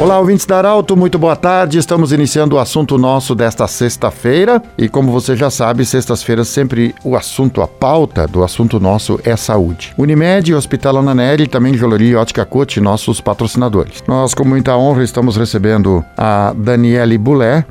Olá, 0.00 0.20
ouvintes 0.20 0.46
da 0.46 0.58
Arauto, 0.58 0.96
muito 0.96 1.18
boa 1.18 1.34
tarde. 1.34 1.76
Estamos 1.76 2.12
iniciando 2.12 2.54
o 2.54 2.58
assunto 2.60 2.96
nosso 2.96 3.34
desta 3.34 3.66
sexta-feira. 3.66 4.62
E 4.78 4.88
como 4.88 5.10
você 5.10 5.34
já 5.34 5.50
sabe, 5.50 5.84
sextas-feiras 5.84 6.46
sempre 6.46 6.94
o 7.02 7.16
assunto, 7.16 7.60
a 7.60 7.66
pauta 7.66 8.24
do 8.24 8.44
assunto 8.44 8.78
nosso 8.78 9.18
é 9.24 9.34
saúde. 9.34 9.92
Unimed, 9.98 10.54
Hospital 10.54 10.98
Ananelli 10.98 11.42
e 11.42 11.48
também 11.48 11.74
e 11.74 12.14
Ótica 12.14 12.44
Cote, 12.44 12.80
nossos 12.80 13.20
patrocinadores. 13.20 14.04
Nós, 14.06 14.34
com 14.34 14.44
muita 14.44 14.76
honra, 14.76 15.02
estamos 15.02 15.36
recebendo 15.36 16.04
a 16.16 16.54
Daniele 16.56 17.18
Bulé, 17.18 17.64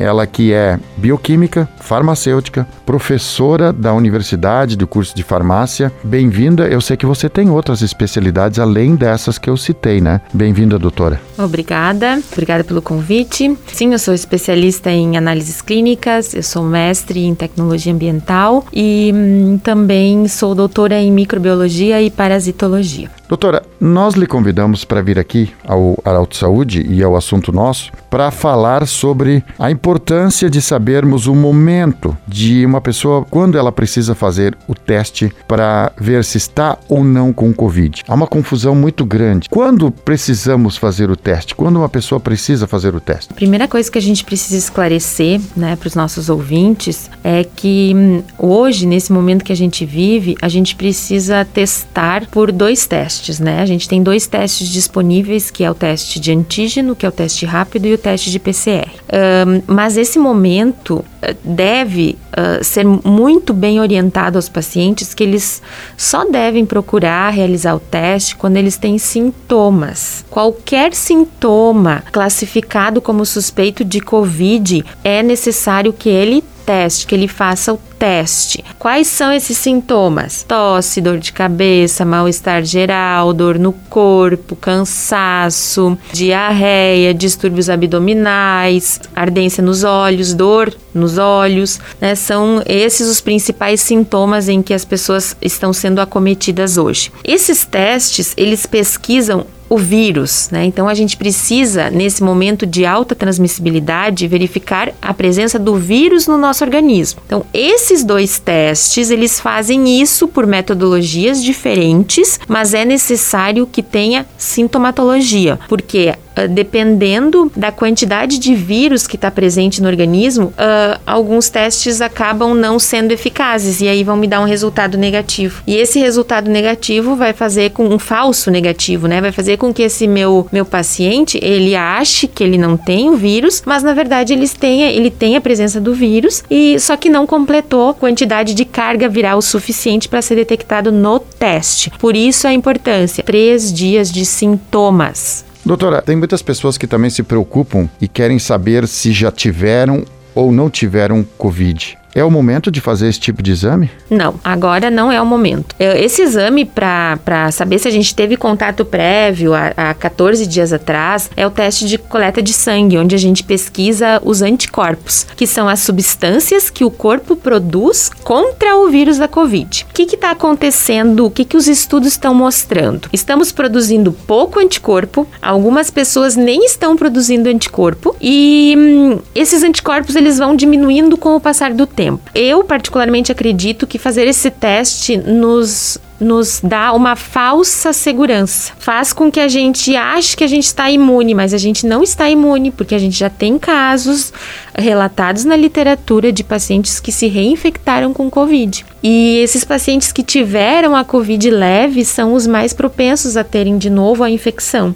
ela 0.00 0.26
que 0.26 0.52
é 0.52 0.78
bioquímica, 0.96 1.68
farmacêutica, 1.78 2.66
professora 2.86 3.72
da 3.72 3.92
universidade 3.92 4.76
do 4.76 4.86
curso 4.86 5.14
de 5.14 5.22
farmácia. 5.22 5.92
Bem-vinda. 6.02 6.66
Eu 6.66 6.80
sei 6.80 6.96
que 6.96 7.04
você 7.04 7.28
tem 7.28 7.50
outras 7.50 7.82
especialidades 7.82 8.58
além 8.58 8.96
dessas 8.96 9.38
que 9.38 9.50
eu 9.50 9.56
citei, 9.56 10.00
né? 10.00 10.22
Bem-vinda, 10.32 10.78
doutora. 10.78 11.20
Obrigada. 11.36 12.20
Obrigada 12.32 12.64
pelo 12.64 12.80
convite. 12.80 13.56
Sim, 13.66 13.92
eu 13.92 13.98
sou 13.98 14.14
especialista 14.14 14.90
em 14.90 15.16
análises 15.16 15.60
clínicas, 15.60 16.34
eu 16.34 16.42
sou 16.42 16.64
mestre 16.64 17.20
em 17.20 17.34
tecnologia 17.34 17.92
ambiental 17.92 18.64
e 18.72 19.12
hum, 19.14 19.60
também 19.62 20.26
sou 20.28 20.54
doutora 20.54 20.98
em 20.98 21.12
microbiologia 21.12 22.00
e 22.00 22.10
parasitologia. 22.10 23.19
Doutora, 23.30 23.62
nós 23.80 24.14
lhe 24.14 24.26
convidamos 24.26 24.84
para 24.84 25.00
vir 25.00 25.16
aqui 25.16 25.52
ao 25.64 25.96
Arauto 26.04 26.36
Saúde 26.36 26.84
e 26.84 27.00
ao 27.00 27.14
assunto 27.14 27.52
nosso 27.52 27.92
para 28.10 28.28
falar 28.32 28.84
sobre 28.88 29.44
a 29.56 29.70
importância 29.70 30.50
de 30.50 30.60
sabermos 30.60 31.28
o 31.28 31.34
momento 31.36 32.18
de 32.26 32.66
uma 32.66 32.80
pessoa 32.80 33.24
quando 33.24 33.56
ela 33.56 33.70
precisa 33.70 34.16
fazer 34.16 34.58
o 34.66 34.74
teste 34.74 35.32
para 35.46 35.92
ver 35.96 36.24
se 36.24 36.38
está 36.38 36.76
ou 36.88 37.04
não 37.04 37.32
com 37.32 37.54
Covid. 37.54 38.02
Há 38.08 38.14
uma 38.14 38.26
confusão 38.26 38.74
muito 38.74 39.04
grande. 39.04 39.48
Quando 39.48 39.92
precisamos 39.92 40.76
fazer 40.76 41.08
o 41.08 41.14
teste? 41.14 41.54
Quando 41.54 41.76
uma 41.76 41.88
pessoa 41.88 42.18
precisa 42.18 42.66
fazer 42.66 42.96
o 42.96 43.00
teste? 43.00 43.32
Primeira 43.32 43.68
coisa 43.68 43.88
que 43.88 43.98
a 43.98 44.02
gente 44.02 44.24
precisa 44.24 44.56
esclarecer 44.56 45.40
né, 45.56 45.76
para 45.76 45.86
os 45.86 45.94
nossos 45.94 46.28
ouvintes 46.28 47.08
é 47.22 47.44
que 47.44 47.92
hum, 47.94 48.22
hoje, 48.36 48.86
nesse 48.86 49.12
momento 49.12 49.44
que 49.44 49.52
a 49.52 49.56
gente 49.56 49.86
vive, 49.86 50.34
a 50.42 50.48
gente 50.48 50.74
precisa 50.74 51.44
testar 51.44 52.26
por 52.26 52.50
dois 52.50 52.88
testes 52.88 53.19
testes, 53.20 53.38
né? 53.38 53.60
A 53.60 53.66
gente 53.66 53.88
tem 53.88 54.02
dois 54.02 54.26
testes 54.26 54.68
disponíveis, 54.68 55.50
que 55.50 55.62
é 55.62 55.70
o 55.70 55.74
teste 55.74 56.18
de 56.18 56.32
antígeno, 56.32 56.96
que 56.96 57.04
é 57.04 57.08
o 57.08 57.12
teste 57.12 57.44
rápido, 57.46 57.86
e 57.86 57.94
o 57.94 57.98
teste 57.98 58.30
de 58.30 58.38
PCR. 58.38 58.88
Um, 59.12 59.62
mas 59.66 59.96
esse 59.96 60.18
momento 60.18 61.04
eh, 61.20 61.36
deve 61.44 62.16
uh, 62.32 62.64
ser 62.64 62.84
muito 62.84 63.52
bem 63.52 63.80
orientado 63.80 64.38
aos 64.38 64.48
pacientes 64.48 65.12
que 65.12 65.22
eles 65.22 65.62
só 65.96 66.24
devem 66.24 66.64
procurar 66.64 67.30
realizar 67.30 67.74
o 67.74 67.80
teste 67.80 68.36
quando 68.36 68.56
eles 68.56 68.76
têm 68.76 68.98
sintomas. 68.98 70.24
Qualquer 70.30 70.94
sintoma 70.94 72.02
classificado 72.10 73.00
como 73.00 73.26
suspeito 73.26 73.84
de 73.84 74.00
COVID 74.00 74.84
é 75.04 75.22
necessário 75.22 75.92
que 75.92 76.08
ele 76.08 76.42
teste, 76.70 77.04
que 77.04 77.16
ele 77.16 77.26
faça 77.26 77.72
o 77.72 77.80
teste. 77.98 78.64
Quais 78.78 79.08
são 79.08 79.32
esses 79.32 79.58
sintomas? 79.58 80.44
Tosse, 80.46 81.00
dor 81.00 81.18
de 81.18 81.32
cabeça, 81.32 82.04
mal-estar 82.04 82.62
geral, 82.62 83.32
dor 83.32 83.58
no 83.58 83.72
corpo, 83.72 84.54
cansaço, 84.54 85.98
diarreia, 86.12 87.12
distúrbios 87.12 87.68
abdominais, 87.68 89.00
ardência 89.16 89.64
nos 89.64 89.82
olhos, 89.82 90.32
dor 90.32 90.72
nos 90.94 91.18
olhos, 91.18 91.80
né? 92.00 92.14
São 92.14 92.62
esses 92.64 93.08
os 93.08 93.20
principais 93.20 93.80
sintomas 93.80 94.48
em 94.48 94.62
que 94.62 94.72
as 94.72 94.84
pessoas 94.84 95.36
estão 95.42 95.72
sendo 95.72 96.00
acometidas 96.00 96.78
hoje. 96.78 97.10
Esses 97.24 97.64
testes, 97.64 98.32
eles 98.36 98.64
pesquisam 98.64 99.44
o 99.70 99.78
vírus, 99.78 100.48
né? 100.50 100.64
Então 100.64 100.88
a 100.88 100.94
gente 100.94 101.16
precisa, 101.16 101.88
nesse 101.90 102.24
momento 102.24 102.66
de 102.66 102.84
alta 102.84 103.14
transmissibilidade, 103.14 104.26
verificar 104.26 104.92
a 105.00 105.14
presença 105.14 105.60
do 105.60 105.76
vírus 105.76 106.26
no 106.26 106.36
nosso 106.36 106.64
organismo. 106.64 107.22
Então, 107.24 107.46
esses 107.54 108.02
dois 108.02 108.40
testes, 108.40 109.10
eles 109.10 109.38
fazem 109.38 110.00
isso 110.00 110.26
por 110.26 110.44
metodologias 110.44 111.42
diferentes, 111.42 112.40
mas 112.48 112.74
é 112.74 112.84
necessário 112.84 113.64
que 113.64 113.80
tenha 113.80 114.26
sintomatologia, 114.36 115.56
porque 115.68 116.14
ah, 116.40 116.46
dependendo 116.46 117.50
da 117.54 117.70
quantidade 117.70 118.38
de 118.38 118.54
vírus 118.54 119.06
que 119.06 119.16
está 119.16 119.30
presente 119.30 119.82
no 119.82 119.88
organismo, 119.88 120.46
uh, 120.46 121.00
alguns 121.06 121.50
testes 121.50 122.00
acabam 122.00 122.54
não 122.54 122.78
sendo 122.78 123.12
eficazes 123.12 123.80
e 123.80 123.88
aí 123.88 124.02
vão 124.02 124.16
me 124.16 124.26
dar 124.26 124.40
um 124.40 124.44
resultado 124.44 124.96
negativo. 124.96 125.62
E 125.66 125.76
esse 125.76 125.98
resultado 125.98 126.50
negativo 126.50 127.14
vai 127.14 127.32
fazer 127.32 127.70
com 127.70 127.86
um 127.86 127.98
falso 127.98 128.50
negativo, 128.50 129.06
né? 129.06 129.20
Vai 129.20 129.32
fazer 129.32 129.56
com 129.60 129.72
que 129.72 129.82
esse 129.82 130.08
meu 130.08 130.48
meu 130.50 130.64
paciente 130.64 131.38
ele 131.42 131.76
ache 131.76 132.26
que 132.26 132.42
ele 132.42 132.56
não 132.56 132.76
tem 132.76 133.10
o 133.10 133.16
vírus, 133.16 133.62
mas 133.66 133.82
na 133.82 133.92
verdade 133.92 134.32
ele 134.32 134.48
tem, 134.48 134.82
ele 134.82 135.10
tem 135.10 135.36
a 135.36 135.40
presença 135.40 135.80
do 135.80 135.94
vírus 135.94 136.42
e 136.50 136.80
só 136.80 136.96
que 136.96 137.10
não 137.10 137.26
completou 137.26 137.94
quantidade 137.94 138.54
de 138.54 138.64
carga 138.64 139.08
viral 139.08 139.42
suficiente 139.42 140.08
para 140.08 140.22
ser 140.22 140.36
detectado 140.36 140.90
no 140.90 141.20
teste. 141.20 141.90
Por 141.98 142.16
isso 142.16 142.48
a 142.48 142.52
importância 142.52 143.22
três 143.22 143.72
dias 143.72 144.10
de 144.10 144.24
sintomas. 144.24 145.44
Doutora, 145.64 146.00
tem 146.00 146.16
muitas 146.16 146.40
pessoas 146.40 146.78
que 146.78 146.86
também 146.86 147.10
se 147.10 147.22
preocupam 147.22 147.88
e 148.00 148.08
querem 148.08 148.38
saber 148.38 148.88
se 148.88 149.12
já 149.12 149.30
tiveram 149.30 150.04
ou 150.34 150.50
não 150.50 150.70
tiveram 150.70 151.24
Covid. 151.36 151.99
É 152.14 152.24
o 152.24 152.30
momento 152.30 152.70
de 152.70 152.80
fazer 152.80 153.08
esse 153.08 153.20
tipo 153.20 153.42
de 153.42 153.52
exame? 153.52 153.90
Não, 154.08 154.34
agora 154.42 154.90
não 154.90 155.12
é 155.12 155.20
o 155.22 155.26
momento. 155.26 155.76
Esse 155.78 156.22
exame, 156.22 156.64
para 156.64 157.50
saber 157.52 157.78
se 157.78 157.86
a 157.86 157.90
gente 157.90 158.14
teve 158.14 158.36
contato 158.36 158.84
prévio 158.84 159.54
há, 159.54 159.72
há 159.76 159.94
14 159.94 160.46
dias 160.46 160.72
atrás, 160.72 161.30
é 161.36 161.46
o 161.46 161.50
teste 161.50 161.86
de 161.86 161.98
coleta 161.98 162.42
de 162.42 162.52
sangue, 162.52 162.98
onde 162.98 163.14
a 163.14 163.18
gente 163.18 163.44
pesquisa 163.44 164.20
os 164.24 164.42
anticorpos, 164.42 165.26
que 165.36 165.46
são 165.46 165.68
as 165.68 165.80
substâncias 165.80 166.68
que 166.68 166.84
o 166.84 166.90
corpo 166.90 167.36
produz 167.36 168.10
contra 168.24 168.76
o 168.76 168.88
vírus 168.88 169.18
da 169.18 169.28
Covid. 169.28 169.86
O 169.90 169.94
que 169.94 170.14
está 170.14 170.32
acontecendo? 170.32 171.26
O 171.26 171.30
que, 171.30 171.44
que 171.44 171.56
os 171.56 171.68
estudos 171.68 172.08
estão 172.08 172.34
mostrando? 172.34 173.08
Estamos 173.12 173.52
produzindo 173.52 174.12
pouco 174.12 174.58
anticorpo, 174.58 175.26
algumas 175.40 175.90
pessoas 175.90 176.34
nem 176.34 176.64
estão 176.64 176.96
produzindo 176.96 177.48
anticorpo, 177.48 178.16
e 178.20 178.74
hum, 178.76 179.18
esses 179.34 179.62
anticorpos 179.62 180.16
eles 180.16 180.38
vão 180.38 180.56
diminuindo 180.56 181.16
com 181.16 181.36
o 181.36 181.40
passar 181.40 181.72
do 181.72 181.86
tempo 181.86 181.99
tempo. 182.00 182.30
Eu, 182.34 182.64
particularmente, 182.64 183.30
acredito 183.30 183.86
que 183.86 183.98
fazer 183.98 184.26
esse 184.26 184.50
teste 184.50 185.18
nos 185.18 186.00
nos 186.20 186.60
dá 186.62 186.92
uma 186.92 187.16
falsa 187.16 187.94
segurança. 187.94 188.74
Faz 188.78 189.10
com 189.10 189.32
que 189.32 189.40
a 189.40 189.48
gente 189.48 189.96
ache 189.96 190.36
que 190.36 190.44
a 190.44 190.46
gente 190.46 190.66
está 190.66 190.90
imune, 190.90 191.34
mas 191.34 191.54
a 191.54 191.58
gente 191.58 191.86
não 191.86 192.02
está 192.02 192.28
imune, 192.28 192.70
porque 192.70 192.94
a 192.94 192.98
gente 192.98 193.18
já 193.18 193.30
tem 193.30 193.58
casos 193.58 194.30
relatados 194.76 195.46
na 195.46 195.56
literatura 195.56 196.30
de 196.30 196.44
pacientes 196.44 197.00
que 197.00 197.10
se 197.10 197.26
reinfectaram 197.26 198.12
com 198.12 198.28
Covid. 198.28 198.84
E 199.02 199.38
esses 199.38 199.64
pacientes 199.64 200.12
que 200.12 200.22
tiveram 200.22 200.94
a 200.94 201.04
Covid 201.04 201.50
leve 201.50 202.04
são 202.04 202.34
os 202.34 202.46
mais 202.46 202.74
propensos 202.74 203.38
a 203.38 203.42
terem 203.42 203.78
de 203.78 203.88
novo 203.88 204.22
a 204.22 204.30
infecção. 204.30 204.94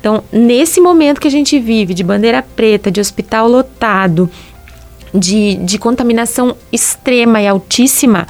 Então, 0.00 0.24
nesse 0.32 0.80
momento 0.80 1.20
que 1.20 1.28
a 1.28 1.30
gente 1.30 1.60
vive 1.60 1.92
de 1.92 2.02
bandeira 2.02 2.42
preta, 2.42 2.90
de 2.90 2.98
hospital 2.98 3.46
lotado, 3.46 4.28
de, 5.14 5.56
de 5.56 5.78
contaminação 5.78 6.56
extrema 6.72 7.40
e 7.40 7.46
altíssima, 7.46 8.26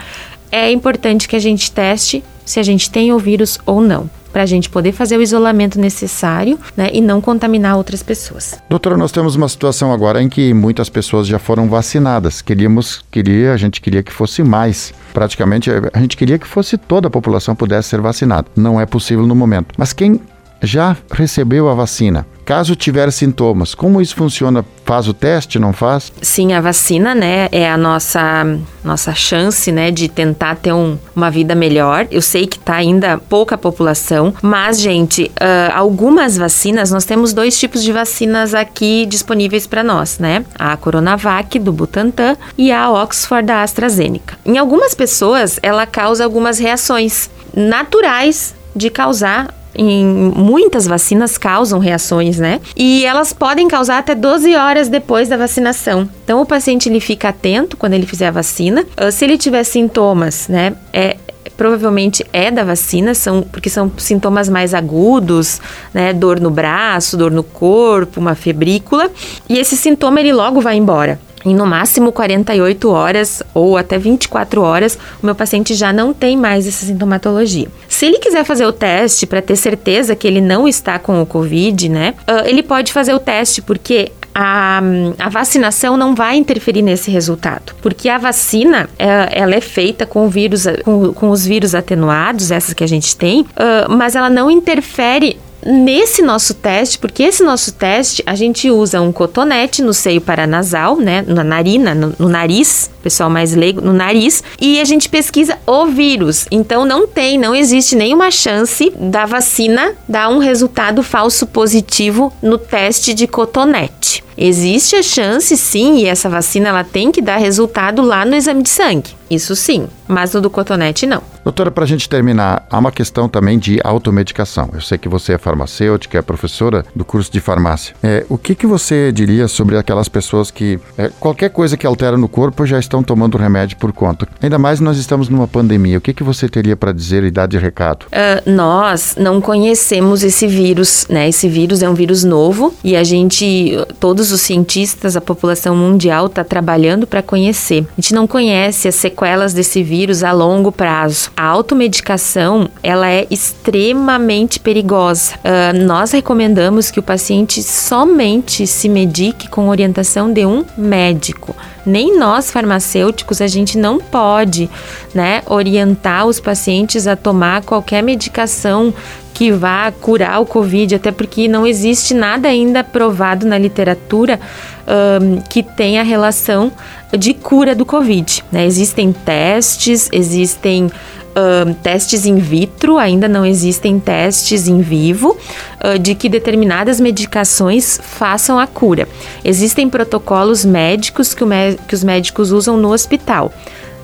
é 0.51 0.71
importante 0.71 1.29
que 1.29 1.37
a 1.37 1.41
gente 1.41 1.71
teste 1.71 2.23
se 2.45 2.61
a 2.61 2.63
gente 2.63 2.91
tem 2.91 3.13
o 3.13 3.19
vírus 3.19 3.59
ou 3.65 3.81
não 3.81 4.11
para 4.33 4.43
a 4.43 4.47
gente 4.47 4.71
poder 4.71 4.93
fazer 4.93 5.19
o 5.19 5.23
isolamento 5.23 5.79
necessário 5.79 6.59
né, 6.77 6.89
e 6.93 7.01
não 7.01 7.21
contaminar 7.21 7.77
outras 7.77 8.03
pessoas. 8.03 8.59
Doutora, 8.69 8.97
nós 8.97 9.13
temos 9.13 9.37
uma 9.37 9.49
situação 9.49 9.93
agora 9.93 10.23
em 10.23 10.29
que 10.29 10.55
muitas 10.55 10.89
pessoas 10.89 11.27
já 11.27 11.39
foram 11.39 11.69
vacinadas. 11.69 12.41
Queríamos, 12.41 13.05
queria, 13.11 13.53
a 13.53 13.57
gente 13.57 13.81
queria 13.81 14.03
que 14.03 14.13
fosse 14.13 14.43
mais. 14.43 14.95
Praticamente, 15.13 15.71
a 15.93 16.01
gente 16.01 16.17
queria 16.17 16.39
que 16.39 16.47
fosse 16.47 16.79
toda 16.79 17.09
a 17.09 17.11
população 17.11 17.55
pudesse 17.55 17.91
ser 17.91 18.01
vacinada. 18.01 18.49
Não 18.57 18.81
é 18.81 18.87
possível 18.87 19.27
no 19.27 19.35
momento. 19.35 19.75
Mas 19.77 19.93
quem 19.93 20.19
já 20.63 20.97
recebeu 21.11 21.69
a 21.69 21.75
vacina, 21.75 22.27
Caso 22.45 22.75
tiver 22.75 23.11
sintomas, 23.13 23.75
como 23.75 24.01
isso 24.01 24.17
funciona? 24.17 24.65
Faz 24.85 25.07
o 25.07 25.15
teste, 25.15 25.59
não 25.59 25.73
faz? 25.73 26.13
Sim, 26.21 26.53
a 26.53 26.61
vacina, 26.61 27.15
né, 27.15 27.49
é 27.53 27.71
a 27.71 27.77
nossa 27.77 28.59
nossa 28.83 29.15
chance, 29.15 29.71
né, 29.71 29.93
de 29.93 30.09
tentar 30.09 30.57
ter 30.57 30.73
um, 30.73 30.99
uma 31.15 31.31
vida 31.31 31.55
melhor. 31.55 32.07
Eu 32.11 32.21
sei 32.21 32.49
que 32.49 32.59
tá 32.59 32.75
ainda 32.75 33.17
pouca 33.17 33.57
população, 33.57 34.35
mas 34.43 34.81
gente, 34.81 35.31
uh, 35.41 35.73
algumas 35.73 36.37
vacinas, 36.37 36.91
nós 36.91 37.05
temos 37.05 37.33
dois 37.33 37.59
tipos 37.59 37.83
de 37.83 37.93
vacinas 37.93 38.55
aqui 38.55 39.07
disponíveis 39.07 39.67
para 39.67 39.85
nós, 39.85 40.19
né? 40.19 40.45
A 40.59 40.77
Coronavac 40.77 41.59
do 41.61 41.73
Butantan 41.73 42.37
e 42.59 42.73
a 42.73 42.91
Oxford 42.91 43.47
da 43.47 43.63
AstraZeneca. 43.63 44.37
Em 44.45 44.59
algumas 44.59 44.95
pessoas, 44.95 45.61
ela 45.63 45.87
causa 45.87 46.25
algumas 46.25 46.59
reações 46.59 47.31
naturais 47.55 48.55
de 48.75 48.91
causar 48.91 49.62
em 49.75 50.05
muitas 50.05 50.87
vacinas 50.87 51.39
causam 51.39 51.79
reações, 51.79 52.39
né? 52.39 52.61
E 52.77 53.05
elas 53.05 53.33
podem 53.33 53.69
causar 53.69 53.99
até 53.99 54.15
12 54.15 54.55
horas 54.55 54.89
depois 54.89 55.29
da 55.29 55.37
vacinação. 55.37 56.09
Então 56.25 56.41
o 56.41 56.47
paciente 56.47 56.89
ele 56.89 57.01
fica 57.01 57.29
atento 57.29 57.77
quando 57.77 57.95
ele 57.95 58.07
fizer 58.07 58.29
a 58.29 58.31
vacina. 58.31 58.85
Ah, 58.97 59.11
se 59.11 59.25
ele 59.25 59.39
tiver 59.39 59.65
sintomas, 59.65 60.49
né? 60.49 60.75
É, 60.93 61.17
provavelmente 61.57 62.25
é 62.33 62.51
da 62.51 62.65
vacina, 62.65 63.15
são, 63.15 63.43
porque 63.43 63.71
são 63.71 63.91
sintomas 63.97 64.49
mais 64.49 64.75
agudos, 64.75 65.61
né? 65.93 66.13
Dor 66.13 66.41
no 66.41 66.51
braço, 66.51 67.17
dor 67.17 67.31
no 67.31 67.43
corpo, 67.43 68.21
uma 68.21 68.35
febrícula. 68.35 69.11
E 69.49 69.59
esse 69.59 69.77
sintoma 69.77 70.21
ele 70.21 70.33
logo 70.33 70.61
vai 70.61 70.77
embora. 70.77 71.19
Em 71.45 71.55
no 71.55 71.67
máximo 71.67 72.13
48 72.13 72.89
horas 72.89 73.43
ou 73.53 73.77
até 73.77 73.99
24 73.99 74.63
horas, 74.63 74.97
o 75.21 75.27
meu 75.27 75.35
paciente 75.35 75.75
já 75.75 75.93
não 75.93 76.15
tem 76.15 76.37
mais 76.37 76.69
essa 76.69 76.87
sintomatologia. 76.87 77.69
Se 78.03 78.07
ele 78.07 78.19
quiser 78.19 78.45
fazer 78.45 78.67
o 78.67 78.73
teste 78.73 79.29
para 79.29 79.41
ter 79.41 79.55
certeza 79.55 80.17
que 80.17 80.27
ele 80.27 80.41
não 80.41 80.67
está 80.67 80.99
com 80.99 81.23
o 81.23 81.25
Covid, 81.25 81.89
né? 81.89 82.15
Uh, 82.23 82.49
ele 82.49 82.61
pode 82.61 82.93
fazer 82.93 83.15
o 83.15 83.21
teste 83.21 83.63
porque 83.63 84.11
a, 84.35 84.83
a, 85.21 85.29
vacinação 85.29 85.97
não 85.97 86.13
vai 86.13 86.37
interferir 86.37 86.83
nesse 86.83 87.13
resultado, 87.13 87.77
porque 87.81 88.09
a 88.09 88.19
vacina 88.19 88.91
é, 88.99 89.29
ela 89.31 89.55
é 89.55 89.61
feita 89.61 90.05
com, 90.05 90.29
vírus, 90.29 90.65
com, 90.85 91.13
com, 91.13 91.31
os 91.31 91.47
vírus 91.47 91.77
atenuados, 91.77 92.51
essas 92.51 92.75
que 92.75 92.83
a 92.83 92.89
gente 92.89 93.17
tem, 93.17 93.43
uh, 93.43 93.89
mas 93.89 94.17
ela 94.17 94.29
não 94.29 94.51
interfere 94.51 95.39
nesse 95.65 96.23
nosso 96.23 96.55
teste, 96.55 96.99
porque 96.99 97.23
esse 97.23 97.45
nosso 97.45 97.73
teste 97.73 98.21
a 98.27 98.35
gente 98.35 98.69
usa 98.69 99.01
um 99.01 99.13
cotonete 99.13 99.81
no 99.81 99.95
seio 99.95 100.21
paranasal, 100.21 100.97
né, 100.97 101.25
na 101.25 101.45
narina, 101.45 101.95
no, 101.95 102.13
no 102.19 102.29
nariz, 102.29 102.91
pessoal 103.03 103.29
mais 103.29 103.55
leigo, 103.55 103.81
no 103.81 103.93
nariz, 103.93 104.43
e 104.61 104.81
a 104.81 104.85
gente 104.85 105.09
pesquisa 105.09 105.59
o 105.67 105.87
vírus. 105.87 106.47
Então 106.51 106.85
não 106.85 107.07
tem, 107.07 107.39
não 107.39 107.55
existe 107.55 107.97
nenhuma 107.97 108.31
chance 108.31 108.93
da 108.99 109.27
vacina 109.27 109.93
dar 110.09 110.29
um 110.29 110.39
resultado 110.39 111.03
falso 111.03 111.47
positivo 111.47 112.33
no 112.43 112.59
teste 112.59 113.15
de 113.15 113.27
cotonete. 113.27 114.23
Existe 114.37 114.97
a 114.97 115.03
chance, 115.03 115.57
sim, 115.57 115.99
e 115.99 116.07
essa 116.07 116.29
vacina 116.29 116.71
ela 116.71 116.85
tem 116.85 117.13
que 117.13 117.21
dar 117.21 117.37
resultado 117.37 118.03
lá 118.03 118.25
no 118.25 118.35
exame 118.35 118.63
de 118.63 118.71
sangue. 118.71 119.11
Isso 119.31 119.55
sim, 119.57 119.89
mas 120.07 120.33
no 120.35 120.41
do 120.41 120.51
cotonete 120.51 121.07
não. 121.07 121.23
Doutora, 121.45 121.71
para 121.71 121.85
a 121.85 121.87
gente 121.87 122.09
terminar, 122.09 122.67
há 122.71 122.79
uma 122.79 122.93
questão 122.93 123.29
também 123.29 123.59
de 123.59 123.81
automedicação. 123.83 124.69
Eu 124.75 124.81
sei 124.81 124.99
que 124.99 125.09
você 125.09 125.33
é 125.33 125.39
farmacêutica, 125.39 126.19
é 126.19 126.23
professora 126.23 126.85
do 126.95 127.05
curso 127.05 127.33
de 127.33 127.41
farmácia. 127.41 127.95
É, 128.03 128.25
o 128.29 128.37
que, 128.37 128.55
que 128.55 128.67
você 128.67 129.11
diria 129.11 129.49
sobre 129.49 129.77
aquelas 129.77 130.09
pessoas 130.09 130.51
que 130.51 130.79
é, 130.99 131.11
qualquer 131.19 131.51
coisa 131.51 131.77
que 131.77 131.87
altera 131.87 132.17
no 132.17 132.29
corpo 132.29 132.67
já 132.67 132.79
estão 132.93 133.03
tomando 133.03 133.39
remédio 133.39 133.79
por 133.79 133.93
conta? 133.93 134.29
Ainda 134.43 134.59
mais 134.59 134.79
nós 134.79 134.99
estamos 134.99 135.29
numa 135.31 135.49
pandemia. 135.49 135.97
O 135.97 136.01
que, 136.01 136.13
que 136.13 136.23
você 136.23 136.49
teria 136.49 136.77
para 136.77 136.93
dizer 136.93 137.25
e 137.25 137.31
dar 137.31 137.47
de 137.47 137.57
recado? 137.57 138.05
Uh, 138.07 138.51
nós 138.51 139.17
não 139.19 139.41
conhecemos 139.41 140.23
esse 140.23 140.47
vírus, 140.47 141.07
né? 141.09 141.29
Esse 141.29 141.49
vírus 141.49 141.83
é 141.83 141.89
um 141.89 141.95
vírus 141.95 142.23
novo 142.23 142.75
e 142.85 142.95
a 142.95 143.03
gente, 143.03 143.73
todos 143.99 144.31
os 144.31 144.43
cientistas, 144.43 145.17
a 145.17 145.21
população 145.21 145.75
mundial 145.75 146.27
está 146.27 146.45
trabalhando 146.45 147.07
para 147.07 147.23
conhecer. 147.23 147.87
A 147.97 148.01
gente 148.01 148.15
não 148.15 148.27
conhece 148.27 148.87
as 148.87 148.95
sequelas 148.97 149.55
desse 149.55 149.83
vírus 149.83 150.23
a 150.23 150.33
longo 150.33 150.71
prazo. 150.71 151.31
A 151.37 151.47
automedicação, 151.47 152.69
ela 152.83 153.09
é 153.09 153.27
extremamente 153.31 154.61
perigosa. 154.61 155.35
Uh, 155.37 155.85
nós 155.85 156.13
recomendamos 156.13 156.91
que 156.91 157.01
o 157.01 157.03
paciente 157.03 157.63
somente 157.63 158.67
se 158.67 158.89
medique 158.89 159.49
com 159.49 159.69
orientação 159.69 160.31
de 160.31 160.45
um 160.45 160.65
médico. 160.77 161.57
Nem 161.85 162.19
nós 162.19 162.51
farmacêuticos 162.51 163.41
a 163.41 163.47
gente 163.47 163.77
não 163.77 163.99
pode, 163.99 164.71
né, 165.15 165.43
orientar 165.47 166.27
os 166.27 166.41
pacientes 166.41 167.07
a 167.07 167.17
tomar 167.17 167.63
qualquer 167.63 168.03
medicação 168.03 168.95
que 169.35 169.51
vá 169.51 169.91
curar 169.91 170.41
o 170.41 170.47
Covid, 170.47 170.95
até 170.95 171.11
porque 171.11 171.49
não 171.49 171.67
existe 171.67 172.15
nada 172.15 172.49
ainda 172.49 172.85
provado 172.85 173.47
na 173.47 173.59
literatura 173.59 174.39
um, 174.87 175.41
que 175.41 175.63
tenha 175.63 176.03
relação 176.03 176.71
de 177.19 177.35
cura 177.35 177.75
do 177.75 177.85
Covid. 177.85 178.45
Né? 178.53 178.67
Existem 178.67 179.13
testes, 179.13 180.09
existem 180.13 180.91
uh, 181.33 181.75
testes 181.83 182.27
in 182.27 182.37
vitro, 182.37 182.99
ainda 182.99 183.29
não 183.29 183.45
existem 183.45 183.99
testes 183.99 184.69
em 184.69 184.81
vivo 184.81 185.37
uh, 185.85 185.99
de 185.99 186.15
que 186.15 186.29
determinadas 186.29 187.01
medicações 187.01 187.99
façam 188.03 188.59
a 188.59 188.67
cura. 188.67 189.09
Existem 189.45 189.89
protocolos 189.89 190.65
médicos 190.65 191.35
que, 191.35 191.45
que 191.89 191.95
os 191.95 192.05
médicos 192.05 192.53
usam 192.53 192.77
no 192.77 192.93
hospital, 192.93 193.53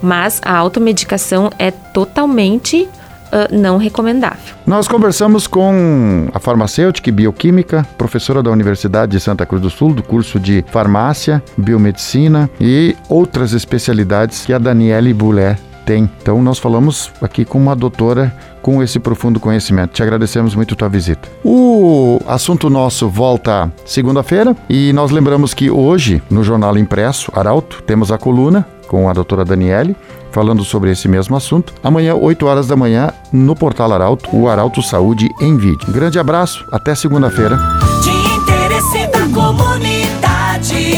mas 0.02 0.40
a 0.44 0.56
automedicação 0.56 1.50
é 1.58 1.70
totalmente 1.70 2.88
Uh, 3.28 3.54
não 3.54 3.76
recomendável. 3.76 4.54
Nós 4.66 4.88
conversamos 4.88 5.46
com 5.46 6.30
a 6.32 6.40
farmacêutica 6.40 7.10
e 7.10 7.12
bioquímica, 7.12 7.86
professora 7.98 8.42
da 8.42 8.50
Universidade 8.50 9.12
de 9.12 9.20
Santa 9.20 9.44
Cruz 9.44 9.60
do 9.60 9.68
Sul, 9.68 9.92
do 9.92 10.02
curso 10.02 10.40
de 10.40 10.64
farmácia, 10.70 11.42
biomedicina 11.54 12.48
e 12.58 12.96
outras 13.06 13.52
especialidades 13.52 14.46
que 14.46 14.52
a 14.54 14.58
Daniele 14.58 15.12
Boulet 15.12 15.58
tem. 15.88 16.10
Então 16.20 16.42
nós 16.42 16.58
falamos 16.58 17.10
aqui 17.22 17.46
com 17.46 17.56
uma 17.56 17.74
doutora 17.74 18.30
com 18.60 18.82
esse 18.82 18.98
profundo 18.98 19.40
conhecimento. 19.40 19.92
Te 19.94 20.02
agradecemos 20.02 20.54
muito 20.54 20.74
a 20.74 20.76
tua 20.76 20.88
visita. 20.88 21.26
O 21.42 22.20
assunto 22.26 22.68
nosso 22.68 23.08
volta 23.08 23.72
segunda-feira 23.86 24.54
e 24.68 24.92
nós 24.92 25.10
lembramos 25.10 25.54
que 25.54 25.70
hoje, 25.70 26.22
no 26.30 26.44
jornal 26.44 26.76
impresso 26.76 27.32
Arauto, 27.34 27.82
temos 27.86 28.12
a 28.12 28.18
coluna 28.18 28.66
com 28.86 29.08
a 29.08 29.14
doutora 29.14 29.46
Daniele, 29.46 29.96
falando 30.30 30.62
sobre 30.62 30.90
esse 30.90 31.08
mesmo 31.08 31.34
assunto. 31.34 31.72
Amanhã, 31.82 32.14
8 32.14 32.44
horas 32.46 32.66
da 32.66 32.76
manhã, 32.76 33.10
no 33.32 33.56
Portal 33.56 33.90
Arauto, 33.92 34.28
o 34.34 34.46
Arauto 34.46 34.82
Saúde 34.82 35.28
em 35.40 35.56
vídeo. 35.56 35.88
Um 35.88 35.92
grande 35.92 36.18
abraço, 36.18 36.66
até 36.70 36.94
segunda-feira. 36.94 37.58
De 38.02 38.10
interesse 38.10 39.06
da 39.08 39.26
comunidade, 39.34 40.94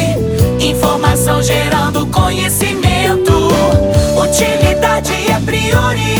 informação 0.61 1.43
gerando 1.43 2.07
conhecimento. 2.07 2.70
Signori. 5.71 6.20